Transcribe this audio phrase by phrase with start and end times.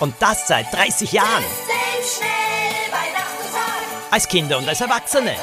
[0.00, 1.44] Und das seit 30 Jahren.
[4.10, 5.36] Als Kinder und als Erwachsene.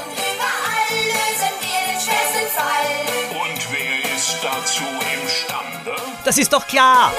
[3.30, 4.84] Und wer ist dazu
[5.22, 5.96] imstande?
[6.26, 7.14] Das ist doch klar.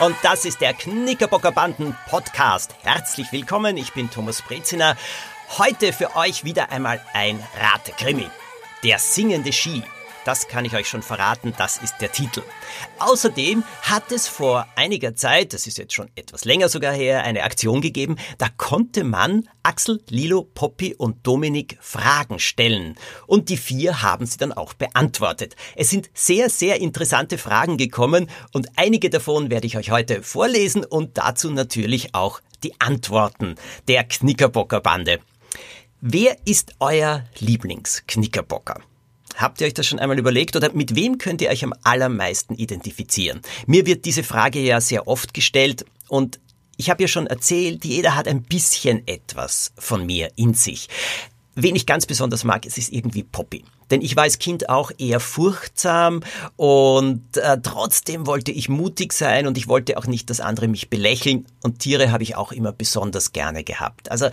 [0.00, 2.74] Und das ist der Knickerbocker Banden Podcast.
[2.82, 4.96] Herzlich willkommen, ich bin Thomas Breziner.
[5.58, 8.28] Heute für euch wieder einmal ein Ratekrimi.
[8.82, 9.84] Der singende Ski.
[10.24, 12.42] Das kann ich euch schon verraten, das ist der Titel.
[13.00, 17.42] Außerdem hat es vor einiger Zeit, das ist jetzt schon etwas länger sogar her, eine
[17.42, 22.94] Aktion gegeben, da konnte man Axel, Lilo, Poppy und Dominik Fragen stellen.
[23.26, 25.56] Und die vier haben sie dann auch beantwortet.
[25.74, 30.84] Es sind sehr, sehr interessante Fragen gekommen und einige davon werde ich euch heute vorlesen
[30.84, 33.56] und dazu natürlich auch die Antworten
[33.88, 35.18] der Knickerbocker Bande.
[36.00, 38.82] Wer ist euer Lieblingsknickerbocker?
[39.36, 42.54] Habt ihr euch das schon einmal überlegt oder mit wem könnt ihr euch am allermeisten
[42.54, 43.40] identifizieren?
[43.66, 46.38] Mir wird diese Frage ja sehr oft gestellt und
[46.76, 50.88] ich habe ja schon erzählt, jeder hat ein bisschen etwas von mir in sich.
[51.54, 53.64] Wen ich ganz besonders mag, es ist irgendwie Poppy.
[53.90, 56.22] Denn ich war als Kind auch eher furchtsam
[56.56, 60.88] und äh, trotzdem wollte ich mutig sein und ich wollte auch nicht, dass andere mich
[60.88, 64.10] belächeln und Tiere habe ich auch immer besonders gerne gehabt.
[64.10, 64.30] Also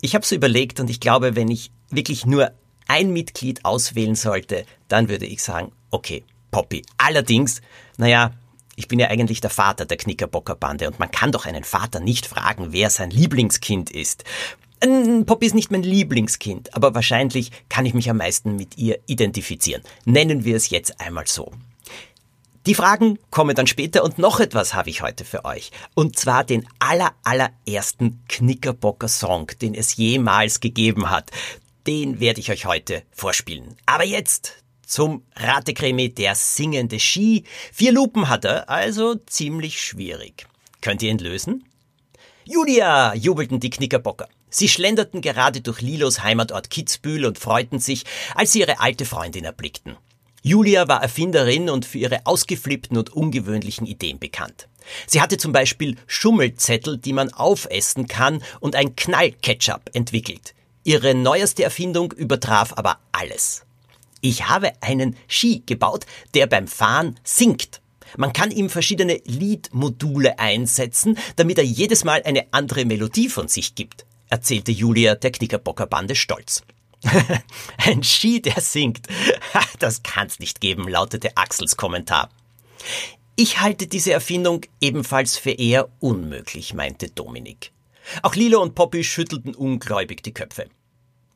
[0.00, 2.50] ich habe so überlegt und ich glaube, wenn ich wirklich nur
[2.88, 6.82] ein Mitglied auswählen sollte, dann würde ich sagen, okay, Poppy.
[6.96, 7.60] Allerdings,
[7.96, 8.32] naja,
[8.74, 12.26] ich bin ja eigentlich der Vater der Knickerbockerbande und man kann doch einen Vater nicht
[12.26, 14.24] fragen, wer sein Lieblingskind ist.
[15.26, 19.82] Poppy ist nicht mein Lieblingskind, aber wahrscheinlich kann ich mich am meisten mit ihr identifizieren.
[20.04, 21.52] Nennen wir es jetzt einmal so.
[22.66, 25.72] Die Fragen kommen dann später und noch etwas habe ich heute für euch.
[25.94, 31.30] Und zwar den aller, allerersten Knickerbocker Song, den es jemals gegeben hat
[31.88, 33.74] den werde ich euch heute vorspielen.
[33.86, 37.44] Aber jetzt zum Ratekrimi der singende Ski.
[37.72, 40.46] Vier Lupen hat er, also ziemlich schwierig.
[40.82, 41.64] Könnt ihr ihn lösen?
[42.44, 44.28] Julia, jubelten die Knickerbocker.
[44.50, 49.44] Sie schlenderten gerade durch Lilos Heimatort Kitzbühel und freuten sich, als sie ihre alte Freundin
[49.44, 49.96] erblickten.
[50.42, 54.68] Julia war Erfinderin und für ihre ausgeflippten und ungewöhnlichen Ideen bekannt.
[55.06, 60.54] Sie hatte zum Beispiel Schummelzettel, die man aufessen kann, und ein Knallketchup entwickelt.
[60.88, 63.66] Ihre neueste Erfindung übertraf aber alles.
[64.22, 67.82] Ich habe einen Ski gebaut, der beim Fahren sinkt.
[68.16, 73.74] Man kann ihm verschiedene Liedmodule einsetzen, damit er jedes Mal eine andere Melodie von sich
[73.74, 76.62] gibt, erzählte Julia der Knickerbocker Bande stolz.
[77.76, 79.08] Ein Ski, der singt.
[79.80, 82.30] Das kann's nicht geben, lautete Axels Kommentar.
[83.36, 87.72] Ich halte diese Erfindung ebenfalls für eher unmöglich, meinte Dominik.
[88.22, 90.70] Auch Lilo und Poppy schüttelten ungläubig die Köpfe.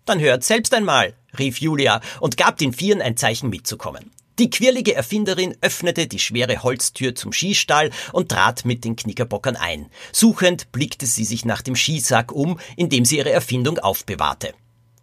[0.05, 4.11] Dann hört selbst einmal, rief Julia und gab den Vieren ein Zeichen mitzukommen.
[4.39, 9.91] Die quirlige Erfinderin öffnete die schwere Holztür zum Skistall und trat mit den Knickerbockern ein.
[10.11, 14.55] Suchend blickte sie sich nach dem Skisack um, in dem sie ihre Erfindung aufbewahrte.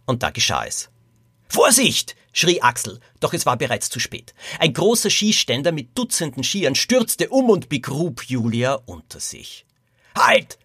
[0.05, 0.89] Und da geschah es.
[1.47, 2.15] Vorsicht!
[2.31, 4.33] schrie Axel, doch es war bereits zu spät.
[4.59, 9.65] Ein großer Skiständer mit Dutzenden Skiern stürzte um und begrub Julia unter sich.
[10.17, 10.57] Halt!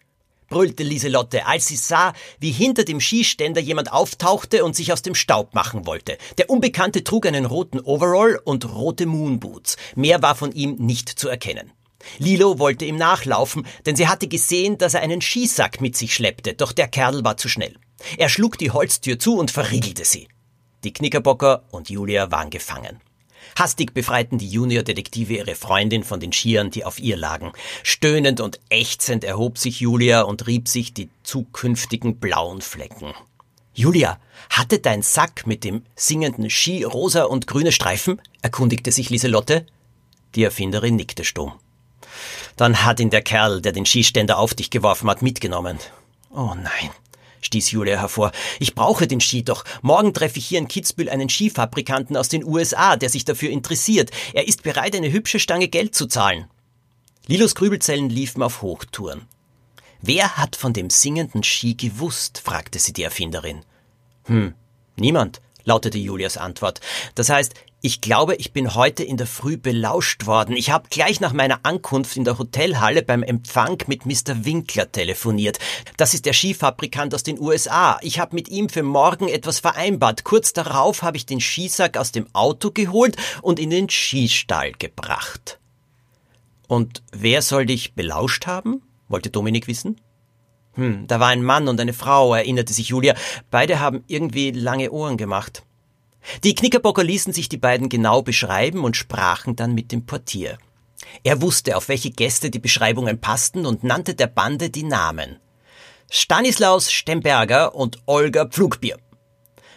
[0.49, 5.15] Brüllte Lieselotte, als sie sah, wie hinter dem Skiständer jemand auftauchte und sich aus dem
[5.15, 6.17] Staub machen wollte.
[6.37, 9.77] Der Unbekannte trug einen roten Overall und rote Moonboots.
[9.95, 11.71] Mehr war von ihm nicht zu erkennen.
[12.19, 16.53] Lilo wollte ihm nachlaufen, denn sie hatte gesehen, dass er einen Skisack mit sich schleppte,
[16.53, 17.75] doch der Kerl war zu schnell.
[18.17, 20.27] Er schlug die Holztür zu und verriegelte sie.
[20.83, 23.01] Die Knickerbocker und Julia waren gefangen.
[23.57, 27.51] Hastig befreiten die Juniordetektive ihre Freundin von den Skiern, die auf ihr lagen.
[27.83, 33.13] Stöhnend und ächzend erhob sich Julia und rieb sich die zukünftigen blauen Flecken.
[33.73, 34.19] Julia,
[34.49, 38.21] hatte dein Sack mit dem singenden Ski rosa und grüne Streifen?
[38.41, 39.65] erkundigte sich Lieselotte.
[40.35, 41.53] Die Erfinderin nickte stumm.
[42.55, 45.77] Dann hat ihn der Kerl, der den Skiständer auf dich geworfen hat, mitgenommen.
[46.31, 46.91] Oh nein
[47.45, 48.31] stieß Julia hervor.
[48.59, 49.63] Ich brauche den Ski doch.
[49.81, 54.11] Morgen treffe ich hier in Kitzbühel einen Skifabrikanten aus den USA, der sich dafür interessiert.
[54.33, 56.47] Er ist bereit, eine hübsche Stange Geld zu zahlen.
[57.27, 59.27] Lilos Grübelzellen liefen auf Hochtouren.
[60.01, 62.41] Wer hat von dem singenden Ski gewusst?
[62.43, 63.63] fragte sie die Erfinderin.
[64.25, 64.53] Hm,
[64.97, 66.81] niemand, lautete Julias Antwort.
[67.15, 67.53] Das heißt,
[67.85, 70.55] ich glaube, ich bin heute in der Früh belauscht worden.
[70.55, 74.43] Ich habe gleich nach meiner Ankunft in der Hotelhalle beim Empfang mit Mr.
[74.43, 75.59] Winkler telefoniert.
[75.95, 77.99] Das ist der Skifabrikant aus den USA.
[78.01, 80.23] Ich habe mit ihm für morgen etwas vereinbart.
[80.23, 85.59] Kurz darauf habe ich den Skisack aus dem Auto geholt und in den Skistall gebracht.
[86.67, 88.81] Und wer soll dich belauscht haben?
[89.09, 90.01] wollte Dominik wissen.
[90.73, 93.13] Hm, da war ein Mann und eine Frau, erinnerte sich Julia.
[93.51, 95.61] Beide haben irgendwie lange Ohren gemacht.
[96.43, 100.57] Die Knickerbocker ließen sich die beiden genau beschreiben und sprachen dann mit dem Portier.
[101.23, 105.39] Er wusste, auf welche Gäste die Beschreibungen passten und nannte der Bande die Namen.
[106.09, 108.97] Stanislaus Stemberger und Olga Pflugbier.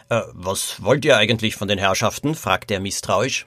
[0.08, 2.34] Äh, was wollt ihr eigentlich von den Herrschaften?
[2.34, 3.46] fragte er misstrauisch.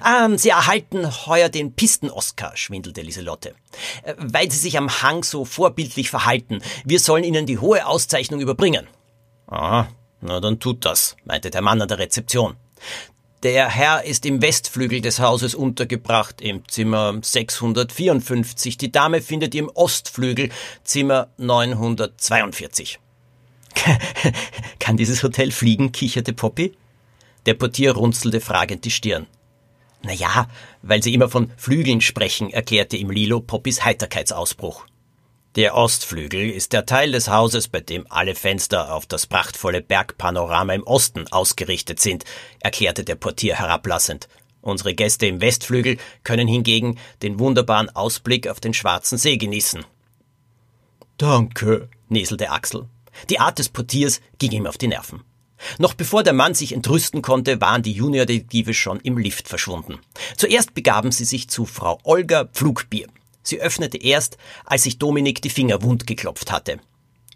[0.00, 3.54] Ah, Sie erhalten heuer den Pisten-Oscar, schwindelte Lieselotte.
[4.02, 6.60] Äh, weil Sie sich am Hang so vorbildlich verhalten.
[6.84, 8.86] Wir sollen Ihnen die hohe Auszeichnung überbringen.
[9.46, 9.86] Ah,
[10.24, 12.56] na dann tut das, meinte der Mann an der Rezeption.
[13.42, 18.78] Der Herr ist im Westflügel des Hauses untergebracht, im Zimmer 654.
[18.78, 20.48] Die Dame findet ihr im Ostflügel,
[20.82, 23.00] Zimmer 942.
[24.78, 25.92] Kann dieses Hotel fliegen?
[25.92, 26.72] kicherte Poppy.
[27.44, 29.26] Der Portier runzelte fragend die Stirn.
[30.02, 30.48] Na ja,
[30.80, 34.86] weil Sie immer von Flügeln sprechen, erklärte ihm Lilo Poppys Heiterkeitsausbruch.
[35.56, 40.74] Der Ostflügel ist der Teil des Hauses, bei dem alle Fenster auf das prachtvolle Bergpanorama
[40.74, 42.24] im Osten ausgerichtet sind,
[42.58, 44.28] erklärte der Portier herablassend.
[44.62, 49.84] Unsere Gäste im Westflügel können hingegen den wunderbaren Ausblick auf den Schwarzen See genießen.
[51.18, 52.88] Danke, näselte Axel.
[53.30, 55.22] Die Art des Portiers ging ihm auf die Nerven.
[55.78, 60.00] Noch bevor der Mann sich entrüsten konnte, waren die Juniordetektive schon im Lift verschwunden.
[60.36, 63.06] Zuerst begaben sie sich zu Frau Olga Pflugbier.
[63.44, 66.80] Sie öffnete erst, als sich Dominik die Finger wund geklopft hatte.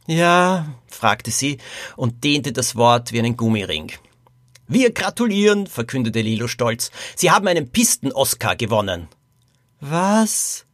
[0.09, 1.59] Ja, fragte sie
[1.95, 3.93] und dehnte das Wort wie einen Gummiring.
[4.67, 6.91] Wir gratulieren, verkündete Lilo stolz.
[7.15, 9.09] Sie haben einen Pisten-Oscar gewonnen.
[9.81, 10.67] Was?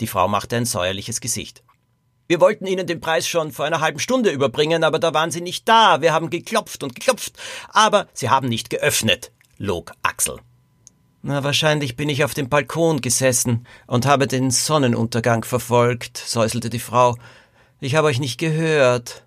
[0.00, 1.62] Die Frau machte ein säuerliches Gesicht.
[2.26, 5.40] Wir wollten Ihnen den Preis schon vor einer halben Stunde überbringen, aber da waren Sie
[5.40, 6.02] nicht da.
[6.02, 7.34] Wir haben geklopft und geklopft,
[7.68, 10.38] aber Sie haben nicht geöffnet, log Axel.
[11.22, 16.78] Na, wahrscheinlich bin ich auf dem Balkon gesessen und habe den Sonnenuntergang verfolgt, säuselte die
[16.78, 17.16] Frau.
[17.80, 19.24] Ich habe euch nicht gehört.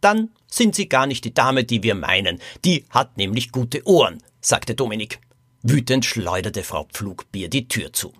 [0.00, 2.40] Dann sind Sie gar nicht die Dame, die wir meinen.
[2.64, 5.20] Die hat nämlich gute Ohren, sagte Dominik.
[5.62, 8.12] Wütend schleuderte Frau Pflugbier die Tür zu.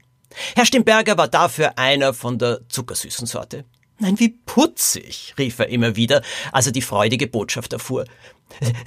[0.55, 3.65] Herr Stimberger war dafür einer von der zuckersüßen Sorte.
[4.03, 8.05] Nein, wie putzig, rief er immer wieder, als er die freudige Botschaft erfuhr.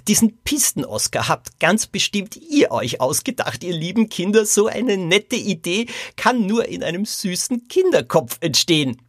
[0.09, 4.45] Diesen Pisten-Oscar habt ganz bestimmt ihr euch ausgedacht, ihr lieben Kinder.
[4.45, 9.01] So eine nette Idee kann nur in einem süßen Kinderkopf entstehen.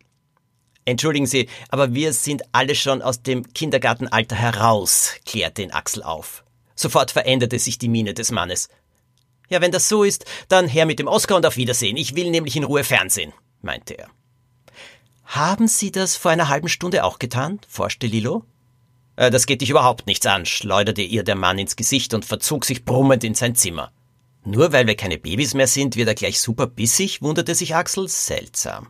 [0.84, 6.44] Entschuldigen Sie, aber wir sind alle schon aus dem Kindergartenalter heraus, klärte ihn Axel auf.
[6.76, 8.68] Sofort veränderte sich die Miene des Mannes.
[9.48, 11.96] Ja, wenn das so ist, dann her mit dem Oscar und auf Wiedersehen.
[11.96, 14.08] Ich will nämlich in Ruhe Fernsehen, meinte er.
[15.26, 17.60] Haben Sie das vor einer halben Stunde auch getan?
[17.68, 18.44] forschte Lilo.
[19.16, 22.64] Äh, das geht dich überhaupt nichts an, schleuderte ihr der Mann ins Gesicht und verzog
[22.64, 23.92] sich brummend in sein Zimmer.
[24.44, 28.08] Nur weil wir keine Babys mehr sind, wird er gleich super bissig, wunderte sich Axel.
[28.08, 28.88] Seltsam.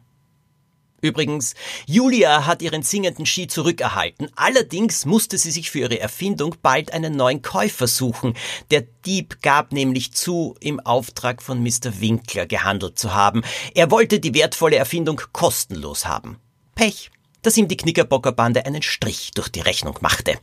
[1.03, 1.55] Übrigens,
[1.87, 4.31] Julia hat ihren singenden Ski zurückerhalten.
[4.35, 8.35] Allerdings musste sie sich für ihre Erfindung bald einen neuen Käufer suchen.
[8.71, 12.01] Der Dieb gab nämlich zu, im Auftrag von Mr.
[12.01, 13.43] Winkler gehandelt zu haben.
[13.75, 16.39] Er wollte die wertvolle Erfindung kostenlos haben.
[16.75, 17.11] Pech,
[17.43, 20.39] dass ihm die Knickerbockerbande einen Strich durch die Rechnung machte.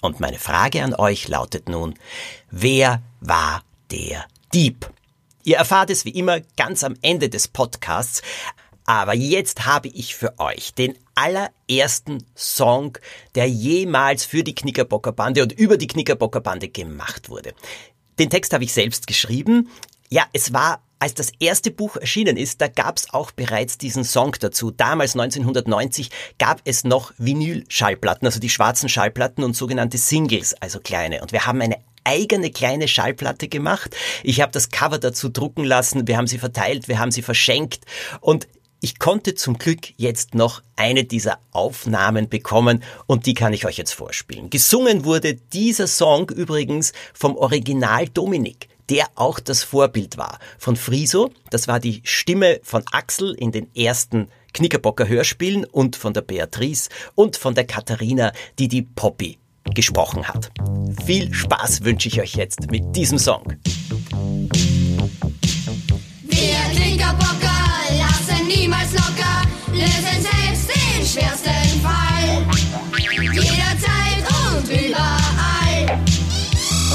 [0.00, 1.94] Und meine Frage an euch lautet nun,
[2.50, 4.90] wer war der Dieb?
[5.42, 8.22] Ihr erfahrt es wie immer ganz am Ende des Podcasts.
[8.88, 12.96] Aber jetzt habe ich für euch den allerersten Song,
[13.34, 17.52] der jemals für die Knickerbocker Bande und über die Knickerbocker Bande gemacht wurde.
[18.18, 19.68] Den Text habe ich selbst geschrieben.
[20.08, 24.04] Ja, es war als das erste Buch erschienen ist, da gab es auch bereits diesen
[24.04, 24.70] Song dazu.
[24.70, 31.20] Damals 1990 gab es noch Vinyl-Schallplatten, also die schwarzen Schallplatten und sogenannte Singles, also kleine.
[31.20, 33.94] Und wir haben eine eigene kleine Schallplatte gemacht.
[34.22, 37.84] Ich habe das Cover dazu drucken lassen, wir haben sie verteilt, wir haben sie verschenkt
[38.20, 38.48] und
[38.80, 43.76] ich konnte zum Glück jetzt noch eine dieser Aufnahmen bekommen und die kann ich euch
[43.76, 44.50] jetzt vorspielen.
[44.50, 50.38] Gesungen wurde dieser Song übrigens vom Original Dominik, der auch das Vorbild war.
[50.58, 56.14] Von Friso, das war die Stimme von Axel in den ersten Knickerbocker Hörspielen und von
[56.14, 59.38] der Beatrice und von der Katharina, die die Poppy
[59.74, 60.50] gesprochen hat.
[61.04, 63.42] Viel Spaß wünsche ich euch jetzt mit diesem Song.
[64.12, 65.47] Wir
[68.48, 72.46] niemals locker, lösen selbst den schwersten Fall.
[73.32, 75.98] Jederzeit und überall.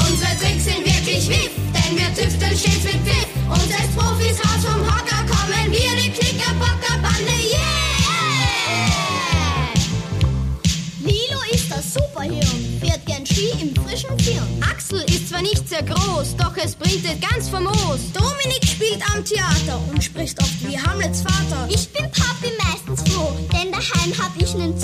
[0.09, 3.27] Unsere Tricks sind wirklich wiff, denn wir tüfteln stets mit Pfiff.
[3.47, 7.93] Und als Profis raus vom Hocker kommen wir die Knickerbocker-Bande, yeah!
[11.03, 14.63] Lilo ist das Superhirn, fährt gern Ski im frischen Firn.
[14.69, 18.11] Axel ist zwar nicht sehr groß, doch es bringt ganz famos.
[18.11, 18.62] Dominik
[19.13, 21.67] am Theater und spricht oft wie Hamlets Vater.
[21.69, 24.77] Ich bin Papi meistens froh, denn daheim hab ich nen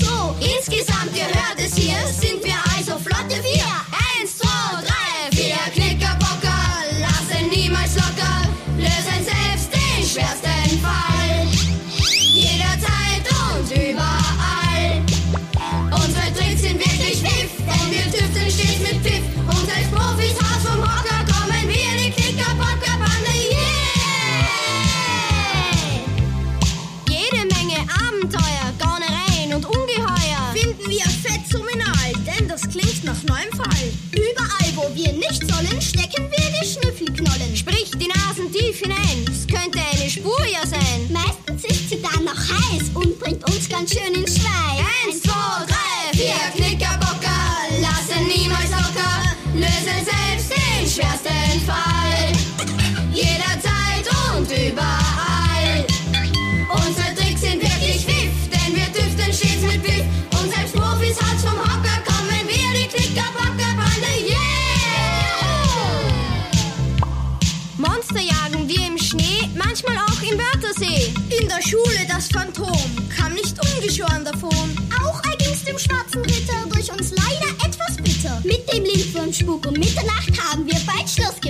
[43.80, 44.39] bringt uns ganz
[76.92, 78.42] uns leider etwas bitter.
[78.44, 81.49] Mit dem Lindwurmspuk um Mitternacht haben wir bald Schluss gemacht.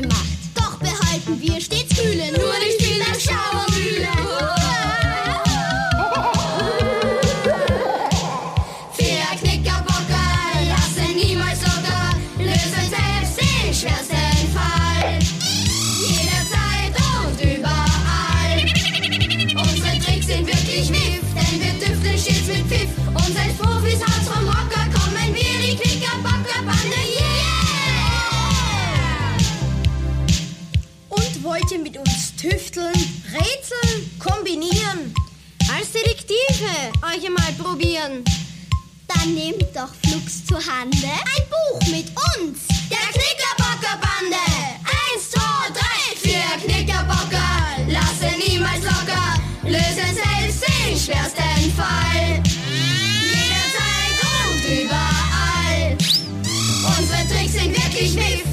[31.71, 32.93] Ihr mit uns tüfteln,
[33.31, 35.13] rätseln, kombinieren?
[35.71, 36.65] Als Detektive
[37.03, 38.23] euch einmal probieren.
[39.07, 42.07] Dann nehmt doch flugs zur Hande Ein Buch mit
[42.39, 44.41] uns, der Knickerbocker-Bande.
[44.83, 52.41] Eins, zwei, drei, vier Knickerbocker, lassen niemals locker, lösen selbst den schwersten Fall.
[53.29, 54.17] Jederzeit
[54.49, 55.97] und überall.
[56.97, 58.48] Unsere Tricks sind wirklich Miff,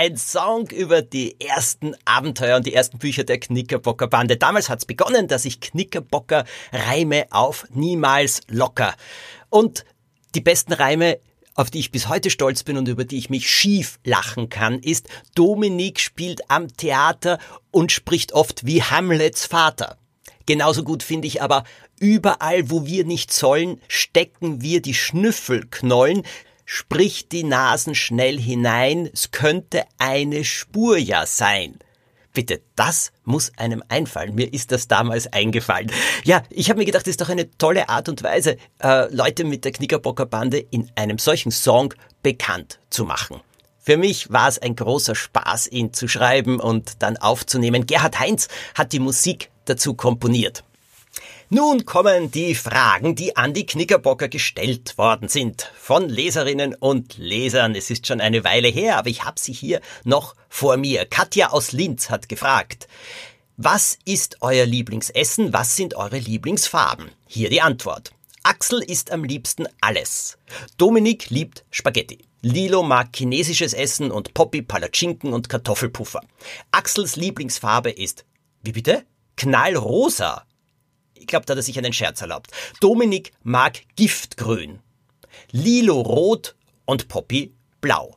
[0.00, 4.36] Ein Song über die ersten Abenteuer und die ersten Bücher der Knickerbocker Bande.
[4.36, 8.94] Damals hat's begonnen, dass ich Knickerbocker Reime auf niemals locker.
[9.50, 9.84] Und
[10.36, 11.18] die besten Reime,
[11.56, 14.78] auf die ich bis heute stolz bin und über die ich mich schief lachen kann,
[14.78, 17.40] ist Dominik spielt am Theater
[17.72, 19.98] und spricht oft wie Hamlets Vater.
[20.46, 21.64] Genauso gut finde ich aber,
[21.98, 26.22] überall wo wir nicht sollen, stecken wir die Schnüffelknollen,
[26.70, 31.78] sprich die Nasen schnell hinein, es könnte eine Spur ja sein.
[32.34, 34.34] Bitte, das muss einem einfallen.
[34.34, 35.90] Mir ist das damals eingefallen.
[36.24, 39.44] Ja, ich habe mir gedacht, das ist doch eine tolle Art und Weise, äh, Leute
[39.44, 43.40] mit der Knickerbocker Bande in einem solchen Song bekannt zu machen.
[43.78, 47.86] Für mich war es ein großer Spaß, ihn zu schreiben und dann aufzunehmen.
[47.86, 50.64] Gerhard Heinz hat die Musik dazu komponiert.
[51.50, 55.72] Nun kommen die Fragen, die an die Knickerbocker gestellt worden sind.
[55.78, 57.74] Von Leserinnen und Lesern.
[57.74, 61.06] Es ist schon eine Weile her, aber ich habe sie hier noch vor mir.
[61.06, 62.86] Katja aus Linz hat gefragt,
[63.56, 65.54] was ist euer Lieblingsessen?
[65.54, 67.10] Was sind eure Lieblingsfarben?
[67.26, 68.12] Hier die Antwort.
[68.42, 70.36] Axel isst am liebsten alles.
[70.76, 72.26] Dominik liebt Spaghetti.
[72.42, 76.20] Lilo mag chinesisches Essen und Poppy Palatschinken und Kartoffelpuffer.
[76.72, 78.26] Axels Lieblingsfarbe ist,
[78.62, 79.06] wie bitte?
[79.36, 80.44] Knallrosa.
[81.18, 82.50] Ich glaube, da hat er sich einen Scherz erlaubt.
[82.80, 84.80] Dominik mag Giftgrün.
[85.50, 88.16] Lilo rot und Poppy blau.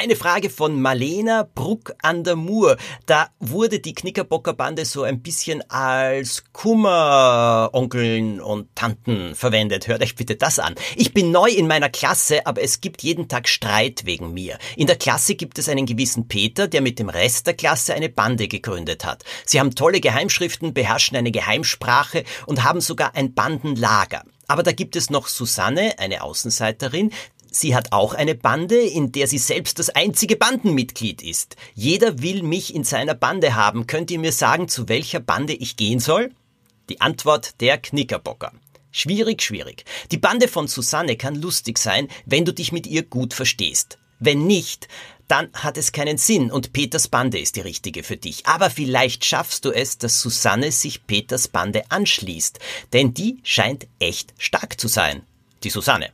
[0.00, 2.76] Eine Frage von Marlena Bruck an der Mur.
[3.06, 9.88] Da wurde die Knickerbocker Bande so ein bisschen als Kummeronkeln und Tanten verwendet.
[9.88, 10.76] Hört euch bitte das an.
[10.94, 14.58] Ich bin neu in meiner Klasse, aber es gibt jeden Tag Streit wegen mir.
[14.76, 18.08] In der Klasse gibt es einen gewissen Peter, der mit dem Rest der Klasse eine
[18.08, 19.24] Bande gegründet hat.
[19.44, 24.22] Sie haben tolle Geheimschriften, beherrschen eine Geheimsprache und haben sogar ein Bandenlager.
[24.50, 27.12] Aber da gibt es noch Susanne, eine Außenseiterin,
[27.58, 31.56] Sie hat auch eine Bande, in der sie selbst das einzige Bandenmitglied ist.
[31.74, 33.88] Jeder will mich in seiner Bande haben.
[33.88, 36.30] Könnt ihr mir sagen, zu welcher Bande ich gehen soll?
[36.88, 38.52] Die Antwort der Knickerbocker.
[38.92, 39.84] Schwierig, schwierig.
[40.12, 43.98] Die Bande von Susanne kann lustig sein, wenn du dich mit ihr gut verstehst.
[44.20, 44.86] Wenn nicht,
[45.26, 48.46] dann hat es keinen Sinn und Peters Bande ist die richtige für dich.
[48.46, 52.60] Aber vielleicht schaffst du es, dass Susanne sich Peters Bande anschließt,
[52.92, 55.22] denn die scheint echt stark zu sein.
[55.64, 56.12] Die Susanne.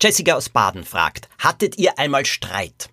[0.00, 2.90] Jessica aus Baden fragt, hattet ihr einmal Streit?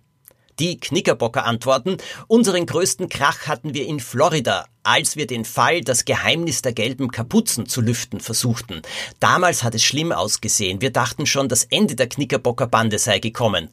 [0.58, 1.96] Die Knickerbocker antworten,
[2.28, 7.10] unseren größten Krach hatten wir in Florida, als wir den Fall Das Geheimnis der gelben
[7.10, 8.82] Kapuzen zu lüften versuchten.
[9.18, 10.80] Damals hat es schlimm ausgesehen.
[10.80, 13.70] Wir dachten schon, das Ende der Knickerbocker Bande sei gekommen.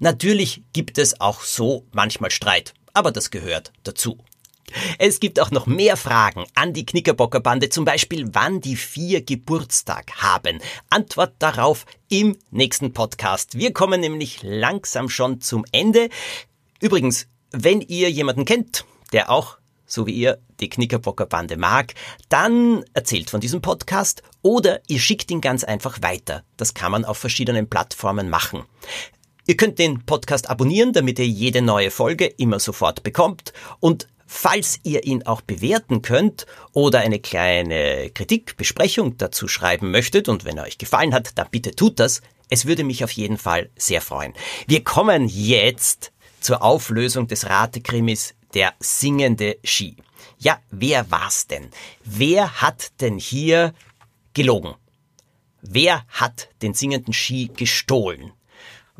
[0.00, 4.18] Natürlich gibt es auch so manchmal Streit, aber das gehört dazu.
[4.98, 9.22] Es gibt auch noch mehr Fragen an die Knickerbocker Bande, zum Beispiel wann die vier
[9.22, 10.60] Geburtstag haben.
[10.90, 13.58] Antwort darauf im nächsten Podcast.
[13.58, 16.08] Wir kommen nämlich langsam schon zum Ende.
[16.80, 19.58] Übrigens, wenn ihr jemanden kennt, der auch
[19.88, 21.94] so wie ihr die Knickerbocker Bande mag,
[22.28, 26.44] dann erzählt von diesem Podcast oder ihr schickt ihn ganz einfach weiter.
[26.56, 28.64] Das kann man auf verschiedenen Plattformen machen.
[29.46, 34.78] Ihr könnt den Podcast abonnieren, damit ihr jede neue Folge immer sofort bekommt und Falls
[34.82, 40.58] ihr ihn auch bewerten könnt oder eine kleine Kritik, Besprechung dazu schreiben möchtet und wenn
[40.58, 42.20] er euch gefallen hat, dann bitte tut das.
[42.50, 44.34] Es würde mich auf jeden Fall sehr freuen.
[44.66, 49.96] Wir kommen jetzt zur Auflösung des Ratekrimis Der singende Ski.
[50.38, 51.70] Ja, wer war's denn?
[52.04, 53.72] Wer hat denn hier
[54.34, 54.74] gelogen?
[55.62, 58.32] Wer hat den singenden Ski gestohlen?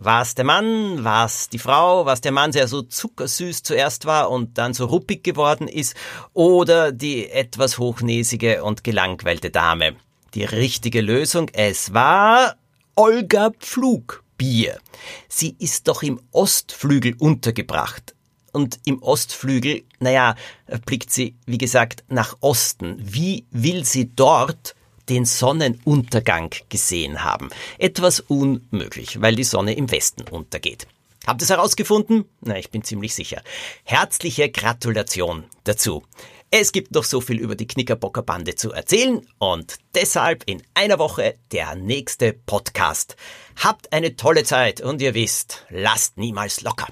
[0.00, 3.64] War es der Mann, war es die Frau, war es der Mann, der so zuckersüß
[3.64, 5.96] zuerst war und dann so ruppig geworden ist,
[6.34, 9.96] oder die etwas hochnäsige und gelangweilte Dame?
[10.34, 12.54] Die richtige Lösung, es war
[12.94, 14.78] Olga Pflugbier.
[15.28, 18.14] Sie ist doch im Ostflügel untergebracht.
[18.52, 20.36] Und im Ostflügel, naja,
[20.86, 22.98] blickt sie, wie gesagt, nach Osten.
[23.00, 24.76] Wie will sie dort
[25.08, 27.50] den Sonnenuntergang gesehen haben.
[27.78, 30.86] Etwas unmöglich, weil die Sonne im Westen untergeht.
[31.26, 32.24] Habt ihr es herausgefunden?
[32.40, 33.42] Na, ich bin ziemlich sicher.
[33.84, 36.02] Herzliche Gratulation dazu.
[36.50, 40.98] Es gibt noch so viel über die Knickerbocker Bande zu erzählen und deshalb in einer
[40.98, 43.16] Woche der nächste Podcast.
[43.56, 46.86] Habt eine tolle Zeit und ihr wisst, lasst niemals locker.